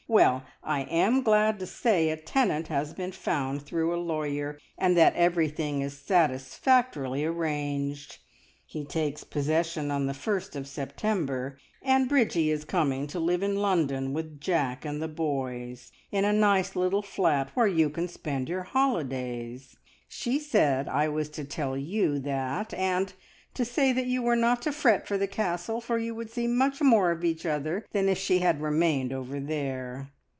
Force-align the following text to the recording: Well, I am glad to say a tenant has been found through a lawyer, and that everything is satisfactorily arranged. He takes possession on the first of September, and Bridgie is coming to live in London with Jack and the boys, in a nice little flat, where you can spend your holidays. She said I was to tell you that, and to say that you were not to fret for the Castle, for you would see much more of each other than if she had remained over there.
Well, 0.07 0.43
I 0.61 0.81
am 0.81 1.21
glad 1.23 1.57
to 1.59 1.65
say 1.65 2.09
a 2.09 2.17
tenant 2.17 2.67
has 2.67 2.93
been 2.93 3.13
found 3.13 3.61
through 3.61 3.95
a 3.95 4.03
lawyer, 4.03 4.59
and 4.77 4.97
that 4.97 5.15
everything 5.15 5.79
is 5.79 5.97
satisfactorily 5.97 7.23
arranged. 7.23 8.17
He 8.65 8.83
takes 8.83 9.23
possession 9.23 9.89
on 9.89 10.07
the 10.07 10.13
first 10.13 10.53
of 10.57 10.67
September, 10.67 11.57
and 11.81 12.09
Bridgie 12.09 12.49
is 12.51 12.65
coming 12.65 13.07
to 13.07 13.21
live 13.21 13.41
in 13.41 13.55
London 13.55 14.11
with 14.11 14.41
Jack 14.41 14.83
and 14.83 15.01
the 15.01 15.07
boys, 15.07 15.93
in 16.11 16.25
a 16.25 16.33
nice 16.33 16.75
little 16.75 17.01
flat, 17.01 17.49
where 17.53 17.67
you 17.67 17.89
can 17.89 18.09
spend 18.09 18.49
your 18.49 18.63
holidays. 18.63 19.77
She 20.09 20.39
said 20.39 20.89
I 20.89 21.07
was 21.07 21.29
to 21.29 21.45
tell 21.45 21.77
you 21.77 22.19
that, 22.19 22.73
and 22.73 23.13
to 23.53 23.65
say 23.65 23.91
that 23.91 24.05
you 24.05 24.21
were 24.21 24.35
not 24.37 24.61
to 24.61 24.71
fret 24.71 25.05
for 25.05 25.17
the 25.17 25.27
Castle, 25.27 25.81
for 25.81 25.97
you 25.97 26.15
would 26.15 26.31
see 26.31 26.47
much 26.47 26.79
more 26.79 27.11
of 27.11 27.25
each 27.25 27.45
other 27.45 27.85
than 27.91 28.07
if 28.07 28.17
she 28.17 28.39
had 28.39 28.61
remained 28.61 29.11
over 29.11 29.41
there. 29.41 30.09